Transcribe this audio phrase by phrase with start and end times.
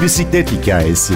[0.00, 1.14] Bir bisiklet hikayesi.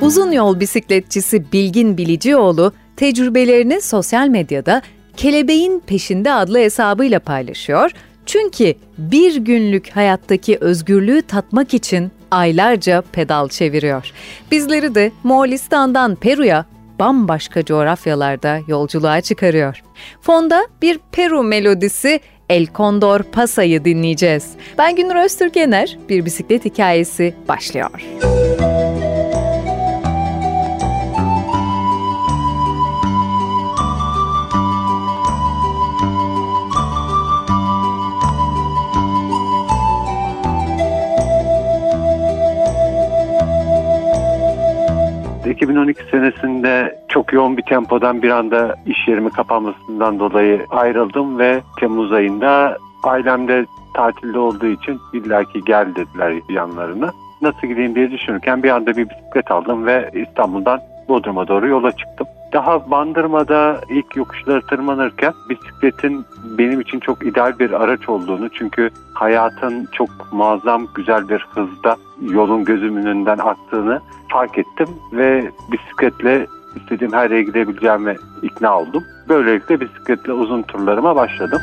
[0.00, 4.82] Uzun yol bisikletçisi Bilgin Bilicioğlu tecrübelerini sosyal medyada
[5.16, 7.90] Kelebeğin Peşinde adlı hesabıyla paylaşıyor.
[8.26, 14.12] Çünkü bir günlük hayattaki özgürlüğü tatmak için aylarca pedal çeviriyor.
[14.50, 16.64] Bizleri de Moğolistan'dan Peru'ya
[17.00, 19.83] bambaşka coğrafyalarda yolculuğa çıkarıyor.
[20.20, 24.52] Fonda bir Peru melodisi El Condor Pasa'yı dinleyeceğiz.
[24.78, 27.90] Ben Günür Öztürkener, bir bisiklet hikayesi başlıyor.
[28.14, 28.33] Müzik
[45.50, 52.12] 2012 senesinde çok yoğun bir tempodan bir anda iş yerimi kapanmasından dolayı ayrıldım ve Temmuz
[52.12, 57.10] ayında ailemde tatilde olduğu için illaki gel dediler yanlarına.
[57.42, 62.26] Nasıl gideyim diye düşünürken bir anda bir bisiklet aldım ve İstanbul'dan Bodrum'a doğru yola çıktım.
[62.54, 66.24] Daha Bandırma'da ilk yokuşları tırmanırken bisikletin
[66.58, 72.64] benim için çok ideal bir araç olduğunu çünkü hayatın çok muazzam güzel bir hızda yolun
[72.64, 79.04] gözümün önünden aktığını fark ettim ve bisikletle istediğim her yere gidebileceğime ikna oldum.
[79.28, 81.60] Böylelikle bisikletle uzun turlarıma başladım.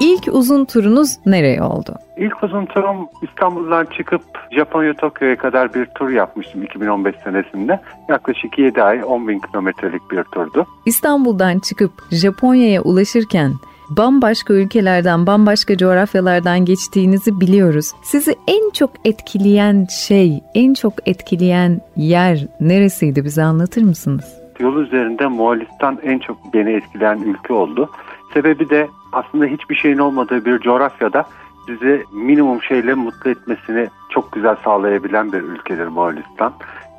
[0.00, 1.94] İlk uzun turunuz nereye oldu?
[2.16, 7.80] İlk uzun turum İstanbul'dan çıkıp Japonya Tokyo'ya kadar bir tur yapmıştım 2015 senesinde.
[8.08, 10.66] Yaklaşık 7 ay 10 bin kilometrelik bir turdu.
[10.86, 13.52] İstanbul'dan çıkıp Japonya'ya ulaşırken
[13.90, 17.92] bambaşka ülkelerden, bambaşka coğrafyalardan geçtiğinizi biliyoruz.
[18.02, 24.40] Sizi en çok etkileyen şey, en çok etkileyen yer neresiydi bize anlatır mısınız?
[24.60, 27.90] Yol üzerinde Moğolistan en çok beni etkileyen ülke oldu.
[28.34, 31.24] Sebebi de aslında hiçbir şeyin olmadığı bir coğrafyada
[31.66, 36.52] sizi minimum şeyle mutlu etmesini çok güzel sağlayabilen bir ülkedir Moğolistan.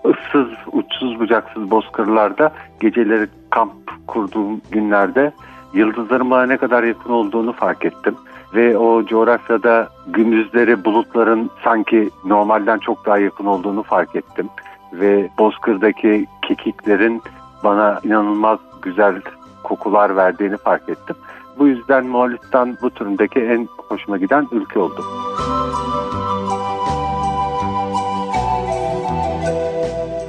[0.06, 3.74] Issız, uçsuz bucaksız bozkırlarda geceleri kamp
[4.08, 5.32] kurduğum günlerde
[5.74, 8.16] yıldızların bana ne kadar yakın olduğunu fark ettim.
[8.56, 14.50] Ve o coğrafyada gündüzleri bulutların sanki normalden çok daha yakın olduğunu fark ettim.
[14.94, 17.22] Ve bozkırdaki kekiklerin
[17.64, 19.22] bana inanılmaz güzel
[19.64, 21.16] kokular verdiğini fark ettim.
[21.60, 25.04] Bu yüzden Moğolistan bu turundaki en hoşuma giden ülke oldu.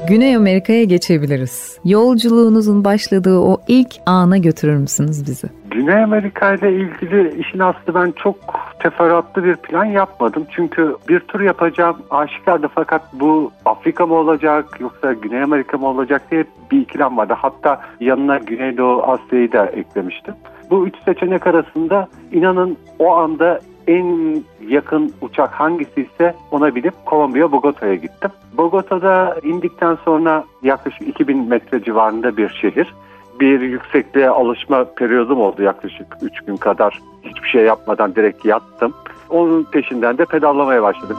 [0.09, 1.79] Güney Amerika'ya geçebiliriz.
[1.85, 5.47] Yolculuğunuzun başladığı o ilk ana götürür müsünüz bizi?
[5.71, 8.37] Güney Amerika ile ilgili işin aslı ben çok
[8.79, 10.47] teferruatlı bir plan yapmadım.
[10.51, 16.23] Çünkü bir tur yapacağım aşikardı fakat bu Afrika mı olacak yoksa Güney Amerika mı olacak
[16.31, 17.35] diye bir ikilem vardı.
[17.37, 20.35] Hatta yanına Güneydoğu Asya'yı da eklemiştim.
[20.73, 24.39] Bu üç seçenek arasında inanın o anda en
[24.69, 28.31] yakın uçak hangisi ise ona binip Kolombiya Bogota'ya gittim.
[28.57, 32.95] Bogota'da indikten sonra yaklaşık 2000 metre civarında bir şehir.
[33.41, 37.01] Bir yüksekliğe alışma periyodum oldu yaklaşık 3 gün kadar.
[37.23, 38.95] Hiçbir şey yapmadan direkt yattım.
[39.31, 41.17] Onun peşinden de pedallamaya başladım.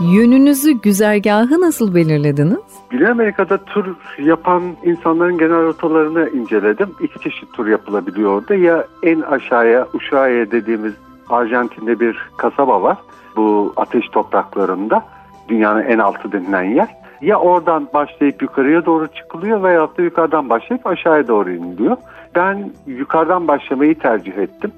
[0.00, 2.69] Yönünüzü, güzergahı nasıl belirlediniz?
[2.90, 6.88] Güney Amerika'da tur yapan insanların genel rotalarını inceledim.
[7.00, 8.54] İki çeşit tur yapılabiliyor orada.
[8.54, 10.94] Ya en aşağıya Ushuaia dediğimiz
[11.28, 12.96] Arjantin'de bir kasaba var.
[13.36, 15.04] Bu ateş topraklarında
[15.48, 16.88] dünyanın en altı denilen yer.
[17.20, 21.96] Ya oradan başlayıp yukarıya doğru çıkılıyor veya da yukarıdan başlayıp aşağıya doğru iniliyor.
[22.34, 24.72] Ben yukarıdan başlamayı tercih ettim.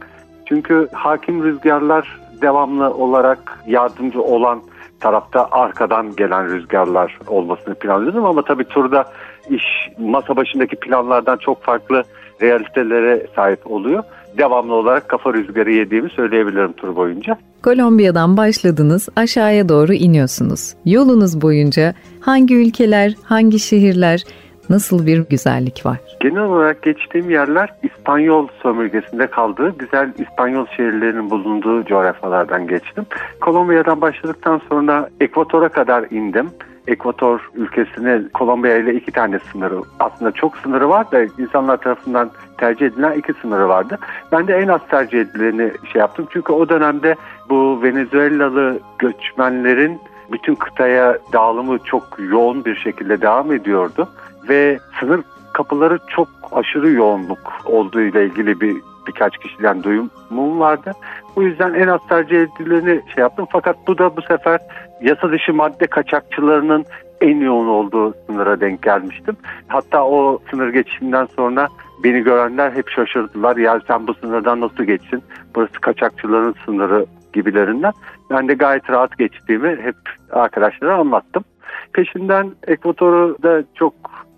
[0.46, 4.60] Çünkü hakim rüzgarlar devamlı olarak yardımcı olan
[5.02, 9.04] tarafta arkadan gelen rüzgarlar olmasını planlıyordum ama tabii turda
[9.50, 9.64] iş
[9.98, 12.04] masa başındaki planlardan çok farklı
[12.42, 14.02] realitelere sahip oluyor.
[14.38, 17.38] Devamlı olarak kafa rüzgarı yediğimi söyleyebilirim tur boyunca.
[17.62, 20.74] Kolombiya'dan başladınız, aşağıya doğru iniyorsunuz.
[20.84, 24.24] Yolunuz boyunca hangi ülkeler, hangi şehirler,
[24.72, 25.98] nasıl bir güzellik var?
[26.20, 33.06] Genel olarak geçtiğim yerler İspanyol sömürgesinde kaldığı güzel İspanyol şehirlerinin bulunduğu coğrafyalardan geçtim.
[33.40, 36.50] Kolombiya'dan başladıktan sonra Ekvator'a kadar indim.
[36.86, 42.86] Ekvator ülkesine Kolombiya ile iki tane sınırı aslında çok sınırı var da insanlar tarafından tercih
[42.86, 43.98] edilen iki sınırı vardı.
[44.32, 47.16] Ben de en az tercih edileni şey yaptım çünkü o dönemde
[47.50, 50.00] bu Venezuelalı göçmenlerin
[50.32, 54.08] bütün kıtaya dağılımı çok yoğun bir şekilde devam ediyordu
[54.48, 55.20] ve sınır
[55.52, 58.76] kapıları çok aşırı yoğunluk olduğu ile ilgili bir
[59.06, 60.92] birkaç kişiden duyumum vardı.
[61.36, 63.46] Bu yüzden en az tercih edileni şey yaptım.
[63.52, 64.60] Fakat bu da bu sefer
[65.02, 66.84] yasa dışı madde kaçakçılarının
[67.20, 69.36] en yoğun olduğu sınıra denk gelmiştim.
[69.68, 71.68] Hatta o sınır geçişinden sonra
[72.04, 73.56] beni görenler hep şaşırdılar.
[73.56, 75.22] Ya sen bu sınırdan nasıl geçsin?
[75.54, 77.92] Burası kaçakçıların sınırı gibilerinden.
[78.30, 79.96] Ben de gayet rahat geçtiğimi hep
[80.30, 81.44] arkadaşlara anlattım.
[81.92, 83.94] Peşinden Ekvator'da çok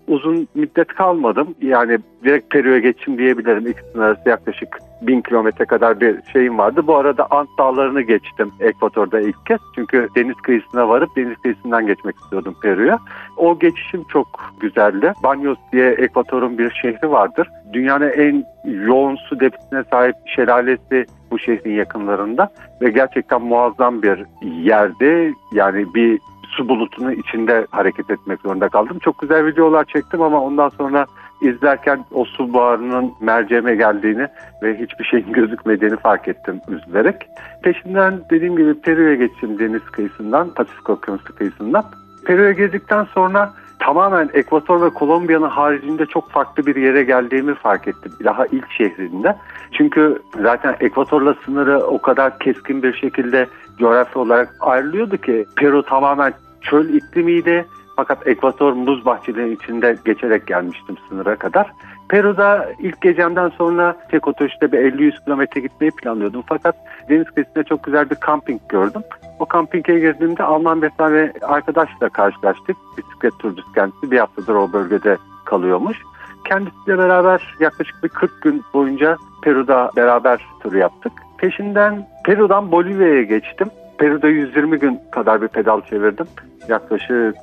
[0.07, 1.55] uzun müddet kalmadım.
[1.61, 3.67] Yani direkt Peru'ya geçtim diyebilirim.
[3.67, 6.87] İkisinin arası yaklaşık bin kilometre kadar bir şeyim vardı.
[6.87, 9.59] Bu arada Ant Dağları'nı geçtim Ekvator'da ilk kez.
[9.75, 12.99] Çünkü deniz kıyısına varıp deniz kıyısından geçmek istiyordum Peru'ya.
[13.37, 14.27] O geçişim çok
[14.59, 15.13] güzeldi.
[15.23, 17.49] Banyos diye Ekvator'un bir şehri vardır.
[17.73, 18.45] Dünyanın en
[18.85, 22.49] yoğun su debisine sahip şelalesi bu şehrin yakınlarında
[22.81, 25.33] ve gerçekten muazzam bir yerdi.
[25.53, 26.19] Yani bir
[26.49, 28.99] su bulutunun içinde hareket etmek zorunda kaldım.
[28.99, 31.05] Çok güzel videolar çektim ama ondan sonra
[31.41, 34.27] izlerken o su buharının merceme geldiğini
[34.63, 37.15] ve hiçbir şeyin gözükmediğini fark ettim üzülerek.
[37.63, 41.85] Peşinden dediğim gibi Peru'ya geçtim deniz kıyısından, Pasifik Okyanusu kıyısından.
[42.25, 48.11] Peru'ya girdikten sonra tamamen Ekvator ve Kolombiya'nın haricinde çok farklı bir yere geldiğimi fark ettim.
[48.23, 49.35] Daha ilk şehrinde.
[49.71, 53.47] Çünkü zaten Ekvator'la sınırı o kadar keskin bir şekilde
[53.79, 57.65] coğrafi olarak ayrılıyordu ki Peru tamamen çöl iklimiydi.
[57.95, 61.71] Fakat Ekvator muz bahçelerinin içinde geçerek gelmiştim sınıra kadar.
[62.09, 66.43] Peru'da ilk gecemden sonra tek otobüste bir 50-100 kilometre gitmeyi planlıyordum.
[66.47, 66.75] Fakat
[67.09, 69.01] deniz kıyısında çok güzel bir kamping gördüm.
[69.39, 72.77] O kampinge girdiğimde Alman bir tane arkadaşla karşılaştık.
[72.97, 75.97] Bisiklet turcusu kendisi bir haftadır o bölgede kalıyormuş.
[76.45, 81.11] Kendisiyle beraber yaklaşık bir 40 gün boyunca Peru'da beraber tur yaptık.
[81.37, 83.67] Peşinden Peru'dan Bolivya'ya geçtim.
[83.97, 86.27] Peru'da 120 gün kadar bir pedal çevirdim.
[86.67, 87.35] Yaklaşık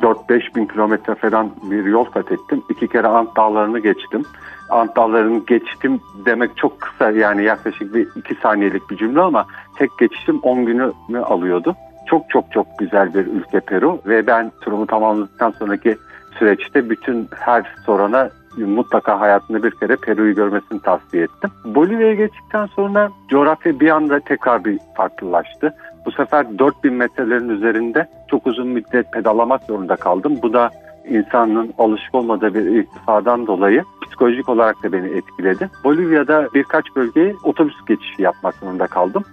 [0.00, 2.62] 4-5 bin kilometre falan bir yol kat ettim.
[2.70, 4.22] İki kere Ant Dağları'nı geçtim.
[4.70, 9.46] Ant Dağları'nı geçtim demek çok kısa yani yaklaşık bir 2 saniyelik bir cümle ama
[9.76, 10.92] tek geçişim 10 günü
[11.22, 11.76] alıyordu.
[12.06, 15.96] Çok çok çok güzel bir ülke Peru ve ben turumu tamamladıktan sonraki
[16.38, 21.50] süreçte bütün her sorana mutlaka hayatında bir kere Peru'yu görmesini tavsiye ettim.
[21.64, 25.74] Bolivya'ya geçtikten sonra coğrafya bir anda tekrar bir farklılaştı.
[26.06, 30.38] Bu sefer 4000 metrelerin üzerinde çok uzun müddet pedalamak zorunda kaldım.
[30.42, 30.70] Bu da
[31.08, 35.70] insanın alışık olmadığı bir irtifadan dolayı psikolojik olarak da beni etkiledi.
[35.84, 39.24] Bolivya'da birkaç bölgeye otobüs geçişi yapmak zorunda kaldım.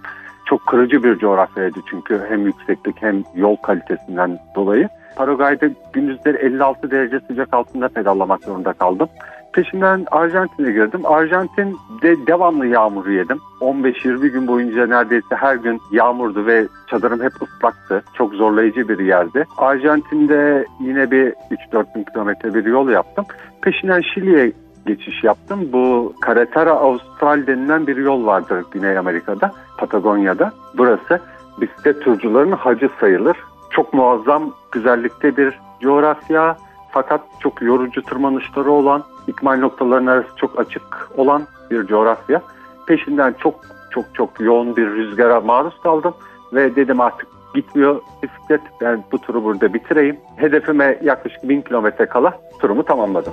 [0.44, 4.88] Çok kırıcı bir coğrafyaydı çünkü hem yükseklik hem yol kalitesinden dolayı.
[5.16, 9.08] Paraguay'da gündüzleri 56 derece sıcak altında pedallamak zorunda kaldım.
[9.52, 11.00] Peşinden Arjantin'e girdim.
[11.04, 13.40] Arjantin'de devamlı yağmur yedim.
[13.60, 18.02] 15-20 gün boyunca neredeyse her gün yağmurdu ve çadırım hep ıslaktı.
[18.14, 19.46] Çok zorlayıcı bir yerdi.
[19.56, 21.34] Arjantin'de yine bir
[21.72, 23.24] 3-4 bin kilometre bir yol yaptım.
[23.62, 24.52] Peşinden Şili'ye
[24.86, 25.68] geçiş yaptım.
[25.72, 30.52] Bu Carretera Austral denilen bir yol vardır Güney Amerika'da, Patagonya'da.
[30.76, 31.20] Burası
[31.60, 33.36] bisiklet turcularının hacı sayılır.
[33.70, 36.56] Çok muazzam güzellikte bir coğrafya
[36.90, 42.42] fakat çok yorucu tırmanışları olan, ikmal noktalarının arası çok açık olan bir coğrafya.
[42.86, 43.54] Peşinden çok
[43.90, 46.14] çok çok yoğun bir rüzgara maruz kaldım
[46.52, 48.60] ve dedim artık gitmiyor bisiklet.
[48.80, 50.16] Ben bu turu burada bitireyim.
[50.36, 53.32] Hedefime yaklaşık bin kilometre kala turumu tamamladım.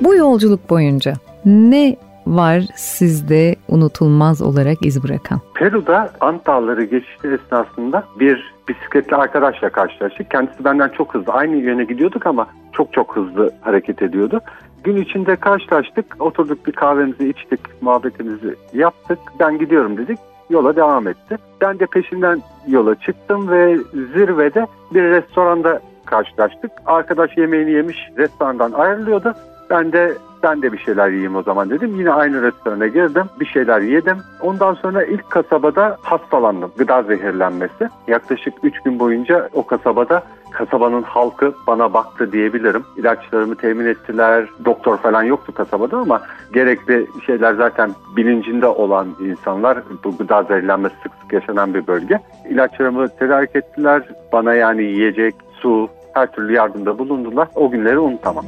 [0.00, 1.12] Bu yolculuk boyunca
[1.44, 5.40] ne var sizde unutulmaz olarak iz bırakan?
[5.54, 10.30] Peru'da Ant Dağları geçişi esnasında bir bisikletli arkadaşla karşılaştık.
[10.30, 11.32] Kendisi benden çok hızlı.
[11.32, 14.40] Aynı yöne gidiyorduk ama çok çok hızlı hareket ediyordu.
[14.84, 16.16] Gün içinde karşılaştık.
[16.18, 19.18] Oturduk bir kahvemizi içtik, muhabbetimizi yaptık.
[19.40, 20.18] Ben gidiyorum dedik.
[20.50, 21.36] Yola devam etti.
[21.60, 26.70] Ben de peşinden yola çıktım ve zirvede bir restoranda karşılaştık.
[26.86, 29.34] Arkadaş yemeğini yemiş restorandan ayrılıyordu.
[29.70, 31.94] Ben de ben de bir şeyler yiyeyim o zaman dedim.
[31.98, 33.24] Yine aynı restorana girdim.
[33.40, 34.16] Bir şeyler yedim.
[34.40, 36.72] Ondan sonra ilk kasabada hastalandım.
[36.78, 37.88] Gıda zehirlenmesi.
[38.08, 42.84] Yaklaşık 3 gün boyunca o kasabada kasabanın halkı bana baktı diyebilirim.
[42.96, 44.48] İlaçlarımı temin ettiler.
[44.64, 46.20] Doktor falan yoktu kasabada ama
[46.52, 49.78] gerekli şeyler zaten bilincinde olan insanlar.
[50.04, 52.20] Bu gıda zehirlenmesi sık sık yaşanan bir bölge.
[52.48, 54.02] İlaçlarımı tedarik ettiler.
[54.32, 57.48] Bana yani yiyecek, su, her türlü yardımda bulundular.
[57.54, 58.44] O günleri unutamam.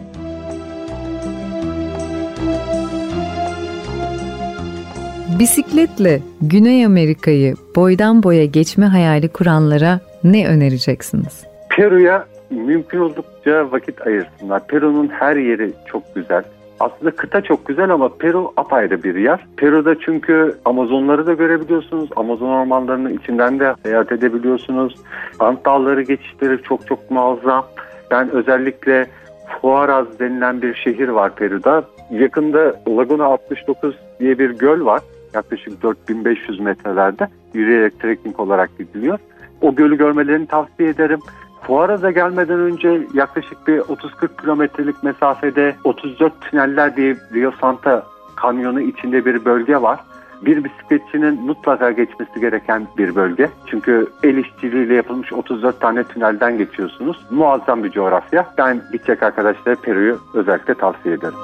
[5.38, 11.46] Bisikletle Güney Amerika'yı boydan boya geçme hayali kuranlara ne önereceksiniz?
[11.70, 14.66] Peru'ya mümkün oldukça vakit ayırsınlar.
[14.66, 16.42] Peru'nun her yeri çok güzel.
[16.80, 19.46] Aslında kıta çok güzel ama Peru apayrı bir yer.
[19.56, 22.10] Peru'da çünkü Amazonları da görebiliyorsunuz.
[22.16, 24.94] Amazon ormanlarının içinden de seyahat edebiliyorsunuz.
[25.38, 27.66] Ant dağları geçişleri çok çok muazzam.
[28.10, 29.06] Ben özellikle
[29.46, 31.84] Huaraz denilen bir şehir var Peru'da.
[32.10, 35.00] Yakında Laguna 69 diye bir göl var.
[35.36, 39.18] Yaklaşık 4500 metrelerde yürüyerek trekking olarak gidiliyor.
[39.60, 41.20] O gölü görmelerini tavsiye ederim.
[41.62, 49.24] Fuaraz'a gelmeden önce yaklaşık bir 30-40 kilometrelik mesafede 34 tüneller diye Rio Santa kanyonu içinde
[49.24, 50.00] bir bölge var.
[50.42, 53.50] Bir bisikletçinin mutlaka geçmesi gereken bir bölge.
[53.66, 57.26] Çünkü el işçiliğiyle yapılmış 34 tane tünelden geçiyorsunuz.
[57.30, 58.46] Muazzam bir coğrafya.
[58.58, 61.38] Ben gidecek arkadaşlara Peru'yu özellikle tavsiye ederim.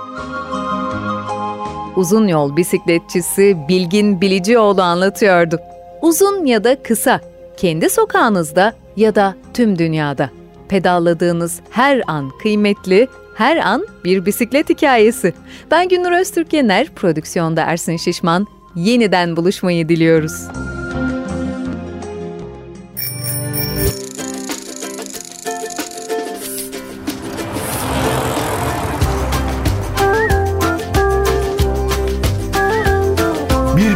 [1.97, 5.61] Uzun yol bisikletçisi Bilgin Bilicioğlu anlatıyordu.
[6.03, 7.21] Uzun ya da kısa,
[7.57, 10.31] kendi sokağınızda ya da tüm dünyada.
[10.69, 15.35] Pedalladığınız her an kıymetli, her an bir bisiklet hikayesi.
[15.71, 18.47] Ben Gündür Öztürk Yener, prodüksiyonda Ersin Şişman.
[18.77, 20.49] Yeniden buluşmayı diliyoruz.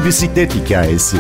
[0.07, 1.17] Bisiklet hikayesi.